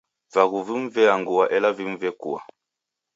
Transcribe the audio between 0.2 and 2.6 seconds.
Vaghu vimu veangua, ela vimu vekua.